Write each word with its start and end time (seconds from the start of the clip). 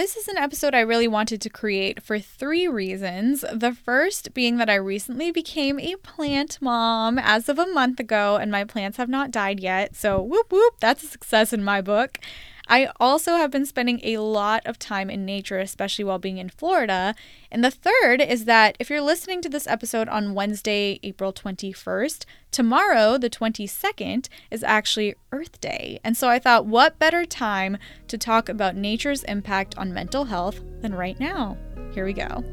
This 0.00 0.16
is 0.16 0.28
an 0.28 0.38
episode 0.38 0.74
I 0.74 0.80
really 0.80 1.08
wanted 1.08 1.42
to 1.42 1.50
create 1.50 2.02
for 2.02 2.18
three 2.18 2.66
reasons. 2.66 3.44
The 3.52 3.74
first 3.74 4.32
being 4.32 4.56
that 4.56 4.70
I 4.70 4.76
recently 4.76 5.30
became 5.30 5.78
a 5.78 5.96
plant 5.96 6.56
mom 6.62 7.18
as 7.18 7.50
of 7.50 7.58
a 7.58 7.66
month 7.66 8.00
ago, 8.00 8.36
and 8.36 8.50
my 8.50 8.64
plants 8.64 8.96
have 8.96 9.10
not 9.10 9.30
died 9.30 9.60
yet. 9.60 9.94
So, 9.94 10.18
whoop 10.22 10.50
whoop, 10.50 10.76
that's 10.80 11.02
a 11.02 11.06
success 11.06 11.52
in 11.52 11.62
my 11.62 11.82
book. 11.82 12.18
I 12.70 12.88
also 13.00 13.34
have 13.34 13.50
been 13.50 13.66
spending 13.66 14.00
a 14.04 14.18
lot 14.18 14.62
of 14.64 14.78
time 14.78 15.10
in 15.10 15.26
nature, 15.26 15.58
especially 15.58 16.04
while 16.04 16.20
being 16.20 16.38
in 16.38 16.48
Florida. 16.48 17.16
And 17.50 17.64
the 17.64 17.70
third 17.72 18.22
is 18.22 18.44
that 18.44 18.76
if 18.78 18.88
you're 18.88 19.00
listening 19.00 19.42
to 19.42 19.48
this 19.48 19.66
episode 19.66 20.08
on 20.08 20.34
Wednesday, 20.34 21.00
April 21.02 21.32
21st, 21.32 22.24
tomorrow, 22.52 23.18
the 23.18 23.28
22nd, 23.28 24.28
is 24.52 24.62
actually 24.62 25.16
Earth 25.32 25.60
Day. 25.60 25.98
And 26.04 26.16
so 26.16 26.28
I 26.28 26.38
thought, 26.38 26.64
what 26.64 27.00
better 27.00 27.26
time 27.26 27.76
to 28.06 28.16
talk 28.16 28.48
about 28.48 28.76
nature's 28.76 29.24
impact 29.24 29.76
on 29.76 29.92
mental 29.92 30.26
health 30.26 30.60
than 30.80 30.94
right 30.94 31.18
now? 31.18 31.58
Here 31.92 32.04
we 32.04 32.12
go. 32.12 32.44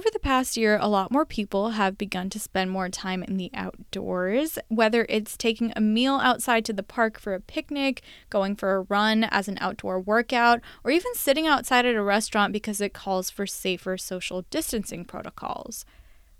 Over 0.00 0.08
the 0.10 0.18
past 0.18 0.56
year, 0.56 0.78
a 0.80 0.88
lot 0.88 1.10
more 1.10 1.26
people 1.26 1.72
have 1.72 1.98
begun 1.98 2.30
to 2.30 2.40
spend 2.40 2.70
more 2.70 2.88
time 2.88 3.22
in 3.22 3.36
the 3.36 3.50
outdoors, 3.52 4.58
whether 4.68 5.04
it's 5.10 5.36
taking 5.36 5.74
a 5.76 5.82
meal 5.82 6.14
outside 6.14 6.64
to 6.64 6.72
the 6.72 6.82
park 6.82 7.20
for 7.20 7.34
a 7.34 7.40
picnic, 7.40 8.00
going 8.30 8.56
for 8.56 8.76
a 8.76 8.80
run 8.84 9.24
as 9.24 9.46
an 9.46 9.58
outdoor 9.60 10.00
workout, 10.00 10.62
or 10.84 10.90
even 10.90 11.14
sitting 11.14 11.46
outside 11.46 11.84
at 11.84 11.96
a 11.96 12.02
restaurant 12.02 12.54
because 12.54 12.80
it 12.80 12.94
calls 12.94 13.28
for 13.28 13.46
safer 13.46 13.98
social 13.98 14.46
distancing 14.48 15.04
protocols. 15.04 15.84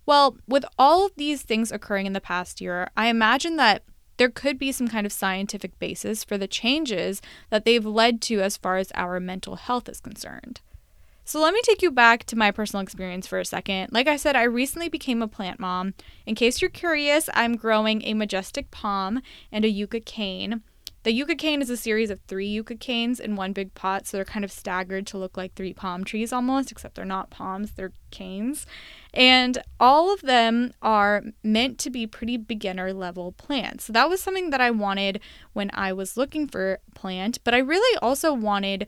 Well, 0.06 0.38
with 0.48 0.64
all 0.78 1.04
of 1.04 1.12
these 1.16 1.42
things 1.42 1.70
occurring 1.70 2.06
in 2.06 2.14
the 2.14 2.20
past 2.22 2.62
year, 2.62 2.88
I 2.96 3.08
imagine 3.08 3.56
that 3.56 3.82
there 4.16 4.30
could 4.30 4.58
be 4.58 4.72
some 4.72 4.88
kind 4.88 5.04
of 5.04 5.12
scientific 5.12 5.78
basis 5.78 6.24
for 6.24 6.38
the 6.38 6.48
changes 6.48 7.20
that 7.50 7.66
they've 7.66 7.84
led 7.84 8.22
to 8.22 8.40
as 8.40 8.56
far 8.56 8.78
as 8.78 8.90
our 8.94 9.20
mental 9.20 9.56
health 9.56 9.86
is 9.86 10.00
concerned. 10.00 10.62
So 11.24 11.40
let 11.40 11.54
me 11.54 11.60
take 11.62 11.82
you 11.82 11.90
back 11.90 12.24
to 12.24 12.36
my 12.36 12.50
personal 12.50 12.82
experience 12.82 13.26
for 13.26 13.38
a 13.38 13.44
second. 13.44 13.92
Like 13.92 14.08
I 14.08 14.16
said, 14.16 14.36
I 14.36 14.42
recently 14.42 14.88
became 14.88 15.22
a 15.22 15.28
plant 15.28 15.60
mom. 15.60 15.94
In 16.26 16.34
case 16.34 16.60
you're 16.60 16.70
curious, 16.70 17.28
I'm 17.34 17.56
growing 17.56 18.02
a 18.02 18.14
majestic 18.14 18.70
palm 18.70 19.22
and 19.52 19.64
a 19.64 19.68
yucca 19.68 20.00
cane. 20.00 20.62
The 21.02 21.12
yucca 21.12 21.34
cane 21.34 21.62
is 21.62 21.70
a 21.70 21.78
series 21.78 22.10
of 22.10 22.20
three 22.28 22.48
yucca 22.48 22.74
canes 22.76 23.20
in 23.20 23.34
one 23.34 23.54
big 23.54 23.72
pot, 23.72 24.06
so 24.06 24.18
they're 24.18 24.24
kind 24.24 24.44
of 24.44 24.52
staggered 24.52 25.06
to 25.06 25.16
look 25.16 25.34
like 25.34 25.54
three 25.54 25.72
palm 25.72 26.04
trees 26.04 26.30
almost, 26.30 26.70
except 26.70 26.94
they're 26.94 27.06
not 27.06 27.30
palms, 27.30 27.70
they're 27.72 27.92
canes. 28.10 28.66
And 29.14 29.62
all 29.78 30.12
of 30.12 30.20
them 30.20 30.74
are 30.82 31.22
meant 31.42 31.78
to 31.78 31.90
be 31.90 32.06
pretty 32.06 32.36
beginner 32.36 32.92
level 32.92 33.32
plants. 33.32 33.84
So 33.84 33.94
that 33.94 34.10
was 34.10 34.20
something 34.20 34.50
that 34.50 34.60
I 34.60 34.70
wanted 34.70 35.20
when 35.54 35.70
I 35.72 35.94
was 35.94 36.18
looking 36.18 36.46
for 36.46 36.74
a 36.86 36.94
plant, 36.94 37.38
but 37.44 37.54
I 37.54 37.58
really 37.58 37.98
also 38.02 38.34
wanted 38.34 38.86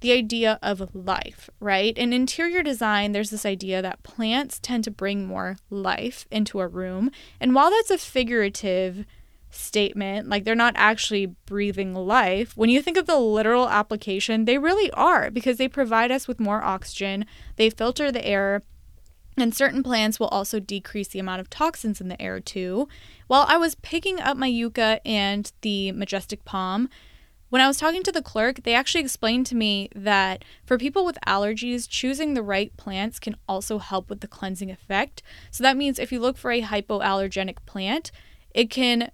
the 0.00 0.12
idea 0.12 0.58
of 0.62 0.94
life, 0.94 1.48
right? 1.58 1.96
In 1.96 2.12
interior 2.12 2.62
design, 2.62 3.12
there's 3.12 3.30
this 3.30 3.46
idea 3.46 3.80
that 3.82 4.02
plants 4.02 4.58
tend 4.58 4.84
to 4.84 4.90
bring 4.90 5.26
more 5.26 5.56
life 5.70 6.26
into 6.30 6.60
a 6.60 6.68
room. 6.68 7.10
And 7.40 7.54
while 7.54 7.70
that's 7.70 7.90
a 7.90 7.98
figurative 7.98 9.06
statement, 9.50 10.28
like 10.28 10.44
they're 10.44 10.54
not 10.54 10.74
actually 10.76 11.26
breathing 11.46 11.94
life, 11.94 12.56
when 12.56 12.68
you 12.68 12.82
think 12.82 12.96
of 12.96 13.06
the 13.06 13.18
literal 13.18 13.68
application, 13.68 14.44
they 14.44 14.58
really 14.58 14.90
are 14.92 15.30
because 15.30 15.56
they 15.56 15.68
provide 15.68 16.10
us 16.10 16.28
with 16.28 16.40
more 16.40 16.62
oxygen, 16.62 17.24
they 17.56 17.70
filter 17.70 18.12
the 18.12 18.26
air. 18.26 18.62
And 19.38 19.54
certain 19.54 19.82
plants 19.82 20.18
will 20.18 20.28
also 20.28 20.60
decrease 20.60 21.08
the 21.08 21.18
amount 21.18 21.40
of 21.40 21.50
toxins 21.50 22.00
in 22.00 22.08
the 22.08 22.20
air 22.20 22.40
too. 22.40 22.88
While 23.26 23.44
I 23.48 23.58
was 23.58 23.74
picking 23.76 24.18
up 24.18 24.36
my 24.36 24.46
yucca 24.46 25.00
and 25.06 25.50
the 25.60 25.92
majestic 25.92 26.44
palm, 26.44 26.88
when 27.48 27.62
I 27.62 27.68
was 27.68 27.78
talking 27.78 28.02
to 28.02 28.12
the 28.12 28.22
clerk, 28.22 28.62
they 28.62 28.74
actually 28.74 29.02
explained 29.02 29.46
to 29.46 29.54
me 29.54 29.88
that 29.94 30.44
for 30.64 30.78
people 30.78 31.04
with 31.04 31.18
allergies, 31.26 31.88
choosing 31.88 32.34
the 32.34 32.42
right 32.42 32.76
plants 32.76 33.18
can 33.18 33.36
also 33.48 33.78
help 33.78 34.10
with 34.10 34.20
the 34.20 34.28
cleansing 34.28 34.70
effect. 34.70 35.22
So 35.50 35.62
that 35.62 35.76
means 35.76 35.98
if 35.98 36.10
you 36.10 36.18
look 36.18 36.36
for 36.36 36.50
a 36.50 36.62
hypoallergenic 36.62 37.58
plant, 37.66 38.10
it 38.54 38.70
can 38.70 39.10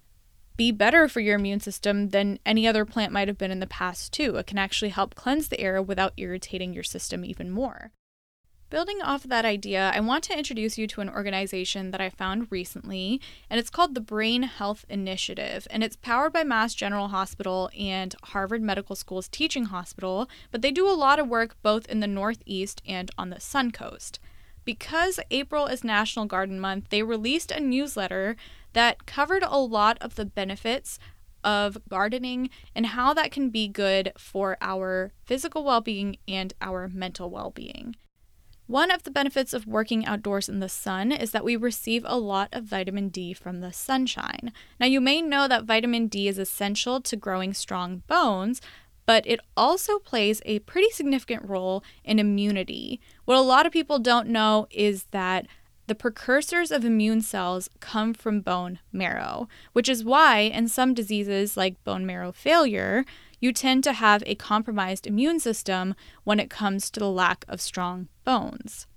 be 0.55 0.71
better 0.71 1.07
for 1.07 1.19
your 1.19 1.35
immune 1.35 1.59
system 1.59 2.09
than 2.09 2.39
any 2.45 2.67
other 2.67 2.85
plant 2.85 3.11
might 3.11 3.27
have 3.27 3.37
been 3.37 3.51
in 3.51 3.59
the 3.59 3.67
past, 3.67 4.13
too. 4.13 4.35
It 4.35 4.47
can 4.47 4.57
actually 4.57 4.89
help 4.89 5.15
cleanse 5.15 5.49
the 5.49 5.59
air 5.59 5.81
without 5.81 6.13
irritating 6.17 6.73
your 6.73 6.83
system 6.83 7.25
even 7.25 7.49
more. 7.49 7.91
Building 8.73 9.03
off 9.03 9.23
of 9.23 9.29
that 9.29 9.45
idea, 9.45 9.91
I 9.93 9.99
want 9.99 10.23
to 10.23 10.35
introduce 10.35 10.79
you 10.79 10.87
to 10.87 11.01
an 11.01 11.09
organization 11.11 11.91
that 11.91 12.01
I 12.01 12.09
found 12.09 12.47
recently, 12.49 13.21
and 13.47 13.59
it's 13.59 13.69
called 13.69 13.93
the 13.93 14.01
Brain 14.01 14.41
Health 14.41 14.83
Initiative. 14.89 15.67
And 15.69 15.83
it's 15.83 15.95
powered 15.95 16.33
by 16.33 16.43
Mass 16.43 16.73
General 16.73 17.09
Hospital 17.09 17.69
and 17.77 18.15
Harvard 18.23 18.63
Medical 18.63 18.95
School's 18.95 19.27
teaching 19.27 19.65
hospital, 19.65 20.27
but 20.49 20.63
they 20.63 20.71
do 20.71 20.89
a 20.89 20.97
lot 20.97 21.19
of 21.19 21.27
work 21.27 21.55
both 21.61 21.85
in 21.85 21.99
the 21.99 22.07
Northeast 22.07 22.81
and 22.83 23.11
on 23.15 23.29
the 23.29 23.39
Sun 23.39 23.73
Coast. 23.73 24.19
Because 24.65 25.19
April 25.29 25.67
is 25.67 25.83
National 25.83 26.25
Garden 26.25 26.59
Month, 26.59 26.89
they 26.89 27.03
released 27.03 27.51
a 27.51 27.59
newsletter 27.59 28.35
that 28.73 29.05
covered 29.05 29.43
a 29.43 29.59
lot 29.59 29.99
of 30.01 30.15
the 30.15 30.25
benefits 30.25 30.97
of 31.43 31.77
gardening 31.89 32.49
and 32.73 32.87
how 32.87 33.13
that 33.13 33.31
can 33.31 33.51
be 33.51 33.67
good 33.67 34.11
for 34.17 34.57
our 34.61 35.11
physical 35.25 35.63
well 35.63 35.81
being 35.81 36.17
and 36.27 36.55
our 36.59 36.87
mental 36.87 37.29
well 37.29 37.51
being. 37.51 37.95
One 38.67 38.91
of 38.91 39.03
the 39.03 39.11
benefits 39.11 39.53
of 39.53 39.67
working 39.67 40.05
outdoors 40.05 40.47
in 40.47 40.59
the 40.59 40.69
sun 40.69 41.11
is 41.11 41.31
that 41.31 41.43
we 41.43 41.55
receive 41.57 42.03
a 42.05 42.17
lot 42.17 42.47
of 42.53 42.63
vitamin 42.63 43.09
D 43.09 43.33
from 43.33 43.59
the 43.59 43.73
sunshine. 43.73 44.53
Now, 44.79 44.85
you 44.85 45.01
may 45.01 45.21
know 45.21 45.49
that 45.49 45.65
vitamin 45.65 46.07
D 46.07 46.29
is 46.29 46.37
essential 46.37 47.01
to 47.01 47.17
growing 47.17 47.53
strong 47.53 48.03
bones, 48.07 48.61
but 49.05 49.27
it 49.27 49.41
also 49.57 49.99
plays 49.99 50.41
a 50.45 50.59
pretty 50.59 50.89
significant 50.91 51.47
role 51.47 51.83
in 52.05 52.19
immunity. 52.19 53.01
What 53.25 53.37
a 53.37 53.41
lot 53.41 53.65
of 53.65 53.73
people 53.73 53.99
don't 53.99 54.29
know 54.29 54.67
is 54.71 55.05
that 55.11 55.45
the 55.87 55.95
precursors 55.95 56.71
of 56.71 56.85
immune 56.85 57.21
cells 57.21 57.69
come 57.81 58.13
from 58.13 58.39
bone 58.39 58.79
marrow, 58.93 59.49
which 59.73 59.89
is 59.89 60.05
why 60.05 60.39
in 60.39 60.69
some 60.69 60.93
diseases 60.93 61.57
like 61.57 61.83
bone 61.83 62.05
marrow 62.05 62.31
failure, 62.31 63.03
you 63.43 63.51
tend 63.51 63.83
to 63.83 63.91
have 63.91 64.23
a 64.25 64.35
compromised 64.35 65.05
immune 65.05 65.37
system 65.37 65.95
when 66.23 66.39
it 66.39 66.49
comes 66.49 66.89
to 66.89 66.97
the 66.97 67.09
lack 67.09 67.43
of 67.49 67.59
strong 67.59 68.07
bones. 68.23 68.87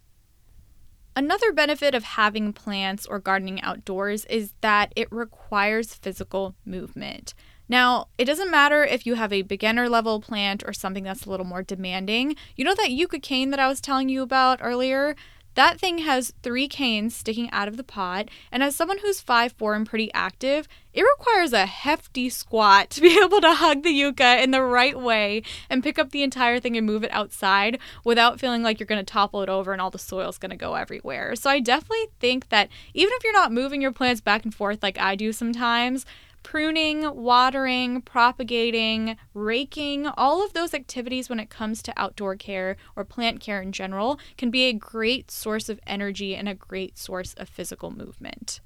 Another 1.17 1.53
benefit 1.53 1.97
of 1.97 2.05
having 2.05 2.53
plants 2.53 3.07
or 3.07 3.19
gardening 3.19 3.61
outdoors 3.63 4.25
is 4.27 4.53
that 4.61 4.93
it 4.95 5.11
requires 5.11 5.95
physical 5.95 6.55
movement. 6.65 7.35
Now, 7.69 8.07
it 8.19 8.27
doesn't 8.27 8.53
matter 8.53 8.85
if 8.85 9.05
you 9.05 9.17
have 9.17 9.33
a 9.33 9.43
beginner 9.43 9.89
level 9.89 10.21
plant 10.21 10.63
or 10.65 10.73
something 10.73 11.03
that's 11.03 11.27
a 11.27 11.31
little 11.31 11.45
more 11.45 11.65
demanding. 11.65 12.37
You 12.55 12.65
know 12.65 12.77
that 12.77 12.93
yucca 12.93 13.19
cane 13.19 13.51
that 13.51 13.59
I 13.59 13.67
was 13.67 13.81
telling 13.81 14.09
you 14.09 14.23
about 14.23 14.61
earlier? 14.63 15.17
That 15.57 15.81
thing 15.81 15.99
has 15.99 16.35
three 16.43 16.69
canes 16.69 17.17
sticking 17.17 17.51
out 17.51 17.67
of 17.67 17.79
the 17.79 17.83
pot, 17.83 18.29
and 18.53 18.63
as 18.63 18.77
someone 18.77 18.99
who's 18.99 19.23
5'4 19.23 19.75
and 19.75 19.87
pretty 19.87 20.13
active, 20.13 20.69
it 20.93 21.01
requires 21.03 21.55
a 21.55 21.65
hefty 21.65 22.29
squat 22.29 22.91
to 22.91 23.01
be 23.01 23.19
able 23.25 23.41
to 23.41 23.55
hug 23.55 23.83
the 23.83 23.91
yucca 23.91 24.43
in 24.43 24.51
the 24.51 24.61
right 24.61 25.01
way 25.01 25.43
and 25.71 25.83
pick 25.83 25.99
up 25.99 26.11
the 26.11 26.23
entire 26.23 26.61
thing 26.61 26.77
and 26.77 26.87
move 26.87 27.05
it 27.05 27.11
outside 27.11 27.79
without 28.05 28.39
feeling 28.39 28.63
like 28.63 28.79
you're 28.79 28.87
going 28.87 29.05
to 29.05 29.13
topple 29.13 29.41
it 29.41 29.49
over 29.49 29.73
and 29.73 29.81
all 29.81 29.91
the 29.91 29.99
soil's 29.99 30.37
going 30.37 30.51
to 30.51 30.57
go 30.57 30.75
everywhere. 30.75 31.35
So 31.35 31.49
I 31.49 31.61
definitely 31.61 32.09
think 32.21 32.51
that 32.51 32.69
even 32.93 33.15
if 33.15 33.25
you're 33.25 33.33
not 33.33 33.51
moving 33.51 33.81
your 33.81 33.93
plants 33.93 34.21
back 34.21 34.45
and 34.45 34.55
forth 34.55 34.83
like 34.83 34.99
I 34.99 35.17
do 35.17 35.33
sometimes, 35.33 36.05
pruning, 36.47 37.03
watering, 37.17 38.01
propagating, 38.01 39.17
raking, 39.35 40.07
all 40.07 40.45
of 40.45 40.53
those 40.53 40.73
activities 40.73 41.29
when 41.29 41.41
it 41.41 41.51
comes 41.51 41.83
to 41.83 41.93
outdoor 41.97 42.37
care 42.37 42.77
or 42.95 43.05
plant 43.05 43.41
care 43.41 43.61
in 43.61 43.73
general 43.73 44.21
can 44.39 44.49
be 44.49 44.63
a 44.67 44.73
great 44.73 45.29
source 45.29 45.69
of 45.69 45.81
energy 45.89 46.37
and 46.37 46.49
a 46.49 46.55
great 46.55 46.97
source 46.97 47.35
of 47.35 47.49
physical 47.49 47.91
movement. 47.91 48.61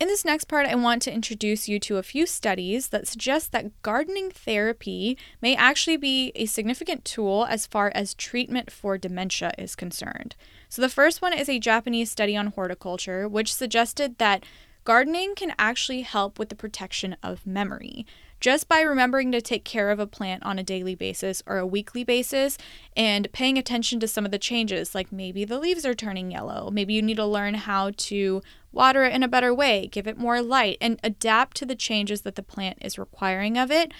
In 0.00 0.08
this 0.08 0.24
next 0.24 0.44
part, 0.44 0.66
I 0.66 0.76
want 0.76 1.02
to 1.02 1.12
introduce 1.12 1.68
you 1.68 1.78
to 1.80 1.98
a 1.98 2.02
few 2.02 2.24
studies 2.24 2.88
that 2.88 3.06
suggest 3.06 3.52
that 3.52 3.82
gardening 3.82 4.30
therapy 4.30 5.18
may 5.42 5.54
actually 5.56 5.98
be 5.98 6.32
a 6.34 6.46
significant 6.46 7.04
tool 7.04 7.44
as 7.50 7.66
far 7.66 7.92
as 7.94 8.14
treatment 8.14 8.70
for 8.70 8.96
dementia 8.96 9.52
is 9.58 9.76
concerned. 9.76 10.36
So, 10.70 10.80
the 10.80 10.88
first 10.88 11.20
one 11.20 11.34
is 11.34 11.50
a 11.50 11.58
Japanese 11.58 12.10
study 12.10 12.34
on 12.34 12.46
horticulture, 12.46 13.28
which 13.28 13.52
suggested 13.52 14.16
that 14.18 14.44
Gardening 14.88 15.34
can 15.34 15.52
actually 15.58 16.00
help 16.00 16.38
with 16.38 16.48
the 16.48 16.54
protection 16.54 17.14
of 17.22 17.46
memory. 17.46 18.06
just 18.40 18.70
by 18.70 18.80
remembering 18.80 19.30
to 19.32 19.42
take 19.42 19.62
care 19.62 19.90
of 19.90 19.98
a 19.98 20.06
plant 20.06 20.42
on 20.44 20.58
a 20.58 20.62
daily 20.62 20.94
basis 20.94 21.42
or 21.46 21.58
a 21.58 21.66
weekly 21.66 22.04
basis 22.04 22.56
and 22.96 23.30
paying 23.32 23.58
attention 23.58 24.00
to 24.00 24.08
some 24.08 24.24
of 24.24 24.30
the 24.30 24.38
changes, 24.38 24.94
like 24.94 25.12
maybe 25.12 25.44
the 25.44 25.58
leaves 25.58 25.84
are 25.84 25.94
turning 25.94 26.30
yellow, 26.30 26.70
maybe 26.70 26.94
you 26.94 27.02
need 27.02 27.18
to 27.18 27.26
learn 27.26 27.52
how 27.52 27.90
to 27.98 28.40
water 28.72 29.04
it 29.04 29.12
in 29.12 29.22
a 29.22 29.28
better 29.28 29.52
way, 29.52 29.88
give 29.88 30.06
it 30.06 30.16
more 30.16 30.40
light, 30.40 30.78
and 30.80 30.98
adapt 31.04 31.54
to 31.58 31.66
the 31.66 31.76
changes 31.76 32.22
that 32.22 32.34
the 32.34 32.42
plant 32.42 32.78
is 32.80 32.98
requiring 32.98 33.58
of 33.58 33.70
it. 33.70 33.92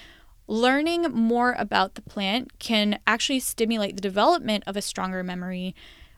Learning 0.47 1.03
more 1.13 1.55
about 1.59 1.97
the 1.97 2.01
plant 2.01 2.59
can 2.59 2.99
actually 3.07 3.41
stimulate 3.41 3.95
the 3.95 4.01
development 4.01 4.65
of 4.67 4.75
a 4.75 4.81
stronger 4.81 5.23
memory 5.23 5.75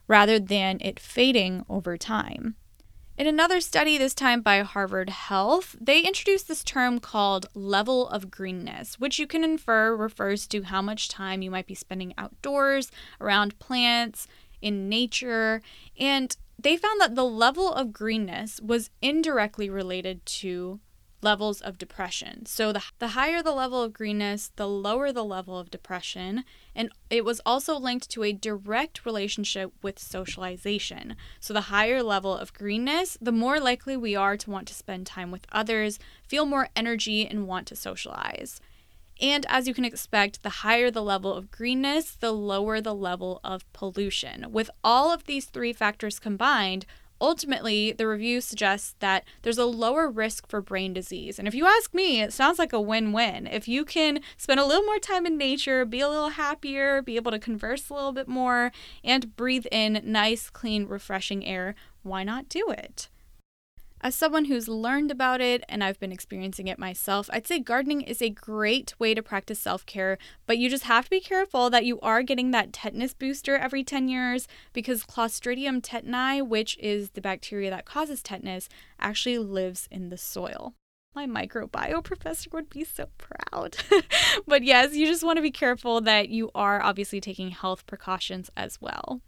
rather 0.07 0.39
than 0.39 0.77
it 0.79 0.97
fading 0.97 1.65
over 1.67 1.97
time. 1.97 2.55
In 3.21 3.27
another 3.27 3.61
study, 3.61 3.99
this 3.99 4.15
time 4.15 4.41
by 4.41 4.61
Harvard 4.61 5.11
Health, 5.11 5.75
they 5.79 5.99
introduced 6.01 6.47
this 6.47 6.63
term 6.63 6.99
called 6.99 7.45
level 7.53 8.09
of 8.09 8.31
greenness, 8.31 8.99
which 8.99 9.19
you 9.19 9.27
can 9.27 9.43
infer 9.43 9.95
refers 9.95 10.47
to 10.47 10.63
how 10.63 10.81
much 10.81 11.07
time 11.07 11.43
you 11.43 11.51
might 11.51 11.67
be 11.67 11.75
spending 11.75 12.15
outdoors, 12.17 12.89
around 13.19 13.59
plants, 13.59 14.27
in 14.59 14.89
nature. 14.89 15.61
And 15.99 16.35
they 16.57 16.75
found 16.75 16.99
that 16.99 17.13
the 17.13 17.23
level 17.23 17.71
of 17.71 17.93
greenness 17.93 18.59
was 18.59 18.89
indirectly 19.03 19.69
related 19.69 20.25
to 20.25 20.79
levels 21.21 21.61
of 21.61 21.77
depression. 21.77 22.45
So 22.45 22.71
the, 22.71 22.83
the 22.99 23.09
higher 23.09 23.43
the 23.43 23.51
level 23.53 23.81
of 23.83 23.93
greenness, 23.93 24.51
the 24.55 24.67
lower 24.67 25.11
the 25.11 25.23
level 25.23 25.57
of 25.57 25.71
depression. 25.71 26.43
And 26.75 26.89
it 27.09 27.23
was 27.23 27.41
also 27.45 27.77
linked 27.77 28.09
to 28.11 28.23
a 28.23 28.33
direct 28.33 29.05
relationship 29.05 29.71
with 29.81 29.99
socialization. 29.99 31.15
So 31.39 31.53
the 31.53 31.61
higher 31.61 32.01
level 32.01 32.35
of 32.35 32.53
greenness, 32.53 33.17
the 33.21 33.31
more 33.31 33.59
likely 33.59 33.95
we 33.95 34.15
are 34.15 34.37
to 34.37 34.51
want 34.51 34.67
to 34.69 34.73
spend 34.73 35.07
time 35.07 35.31
with 35.31 35.45
others, 35.51 35.99
feel 36.27 36.45
more 36.45 36.69
energy, 36.75 37.27
and 37.27 37.47
want 37.47 37.67
to 37.67 37.75
socialize. 37.75 38.59
And 39.21 39.45
as 39.49 39.67
you 39.67 39.75
can 39.75 39.85
expect, 39.85 40.41
the 40.41 40.49
higher 40.49 40.89
the 40.89 41.03
level 41.03 41.31
of 41.31 41.51
greenness, 41.51 42.15
the 42.15 42.31
lower 42.31 42.81
the 42.81 42.95
level 42.95 43.39
of 43.43 43.71
pollution. 43.71 44.51
With 44.51 44.71
all 44.83 45.13
of 45.13 45.25
these 45.25 45.45
three 45.45 45.73
factors 45.73 46.17
combined, 46.17 46.87
ultimately, 47.21 47.91
the 47.91 48.07
review 48.07 48.41
suggests 48.41 48.95
that 48.99 49.23
there's 49.43 49.57
a 49.57 49.65
lower 49.65 50.09
risk 50.09 50.49
for 50.49 50.61
brain 50.61 50.93
disease. 50.93 51.39
And 51.39 51.47
if 51.47 51.55
you 51.55 51.65
ask 51.65 51.93
me, 51.93 52.21
it 52.21 52.33
sounds 52.33 52.59
like 52.59 52.73
a 52.73 52.81
win 52.81 53.13
win. 53.13 53.47
If 53.47 53.67
you 53.67 53.85
can 53.85 54.19
spend 54.35 54.59
a 54.59 54.65
little 54.65 54.83
more 54.83 54.99
time 54.99 55.25
in 55.25 55.37
nature, 55.37 55.85
be 55.85 56.01
a 56.01 56.09
little 56.09 56.29
happier, 56.29 57.01
be 57.01 57.15
able 57.15 57.31
to 57.31 57.39
converse 57.39 57.89
a 57.89 57.93
little 57.93 58.11
bit 58.11 58.27
more, 58.27 58.71
and 59.03 59.35
breathe 59.35 59.67
in 59.71 60.01
nice, 60.03 60.49
clean, 60.49 60.87
refreshing 60.87 61.45
air, 61.45 61.75
why 62.03 62.23
not 62.23 62.49
do 62.49 62.65
it? 62.69 63.09
As 64.03 64.15
someone 64.15 64.45
who's 64.45 64.67
learned 64.67 65.11
about 65.11 65.41
it 65.41 65.63
and 65.69 65.83
I've 65.83 65.99
been 65.99 66.11
experiencing 66.11 66.67
it 66.67 66.79
myself, 66.79 67.29
I'd 67.31 67.45
say 67.45 67.59
gardening 67.59 68.01
is 68.01 68.19
a 68.19 68.31
great 68.31 68.95
way 68.97 69.13
to 69.13 69.21
practice 69.21 69.59
self 69.59 69.85
care, 69.85 70.17
but 70.47 70.57
you 70.57 70.71
just 70.71 70.85
have 70.85 71.03
to 71.03 71.09
be 71.11 71.19
careful 71.19 71.69
that 71.69 71.85
you 71.85 71.99
are 71.99 72.23
getting 72.23 72.49
that 72.49 72.73
tetanus 72.73 73.13
booster 73.13 73.55
every 73.55 73.83
10 73.83 74.07
years 74.07 74.47
because 74.73 75.03
Clostridium 75.03 75.81
tetani, 75.81 76.41
which 76.45 76.79
is 76.79 77.11
the 77.11 77.21
bacteria 77.21 77.69
that 77.69 77.85
causes 77.85 78.23
tetanus, 78.23 78.69
actually 78.99 79.37
lives 79.37 79.87
in 79.91 80.09
the 80.09 80.17
soil. 80.17 80.73
My 81.13 81.27
microbiome 81.27 82.03
professor 82.03 82.49
would 82.53 82.71
be 82.71 82.83
so 82.83 83.07
proud. 83.19 83.77
but 84.47 84.63
yes, 84.63 84.95
you 84.95 85.05
just 85.05 85.23
want 85.23 85.37
to 85.37 85.43
be 85.43 85.51
careful 85.51 86.01
that 86.01 86.29
you 86.29 86.49
are 86.55 86.81
obviously 86.81 87.21
taking 87.21 87.51
health 87.51 87.85
precautions 87.85 88.49
as 88.57 88.81
well. 88.81 89.21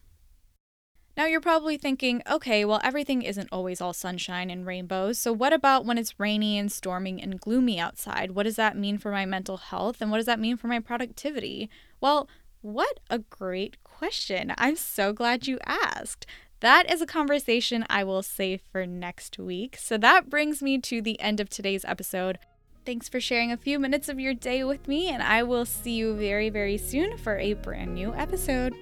Now 1.15 1.27
you're 1.27 1.41
probably 1.41 1.77
thinking, 1.77 2.23
okay, 2.29 2.65
well, 2.65 2.79
everything 2.83 3.21
isn't 3.21 3.49
always 3.51 3.79
all 3.79 3.93
sunshine 3.93 4.49
and 4.49 4.65
rainbows. 4.65 5.19
So, 5.19 5.31
what 5.31 5.53
about 5.53 5.85
when 5.85 5.99
it's 5.99 6.19
rainy 6.19 6.57
and 6.57 6.71
storming 6.71 7.21
and 7.21 7.39
gloomy 7.39 7.79
outside? 7.79 8.31
What 8.31 8.43
does 8.43 8.55
that 8.55 8.77
mean 8.77 8.97
for 8.97 9.11
my 9.11 9.25
mental 9.25 9.57
health? 9.57 10.01
And 10.01 10.09
what 10.09 10.17
does 10.17 10.25
that 10.25 10.39
mean 10.39 10.57
for 10.57 10.67
my 10.67 10.79
productivity? 10.79 11.69
Well, 12.01 12.27
what 12.61 12.99
a 13.09 13.19
great 13.19 13.83
question. 13.83 14.53
I'm 14.57 14.75
so 14.75 15.13
glad 15.13 15.45
you 15.45 15.59
asked. 15.65 16.25
That 16.61 16.91
is 16.91 17.01
a 17.01 17.05
conversation 17.05 17.85
I 17.89 18.03
will 18.03 18.23
save 18.23 18.61
for 18.71 18.87
next 18.87 19.37
week. 19.37 19.77
So, 19.77 19.97
that 19.99 20.31
brings 20.31 20.63
me 20.63 20.79
to 20.79 20.99
the 20.99 21.19
end 21.19 21.39
of 21.39 21.49
today's 21.49 21.85
episode. 21.85 22.39
Thanks 22.87 23.07
for 23.07 23.21
sharing 23.21 23.51
a 23.51 23.57
few 23.57 23.77
minutes 23.77 24.09
of 24.09 24.19
your 24.19 24.33
day 24.33 24.63
with 24.63 24.87
me, 24.87 25.09
and 25.09 25.21
I 25.21 25.43
will 25.43 25.65
see 25.65 25.91
you 25.91 26.15
very, 26.15 26.49
very 26.49 26.77
soon 26.77 27.17
for 27.17 27.37
a 27.37 27.53
brand 27.53 27.93
new 27.93 28.13
episode. 28.15 28.73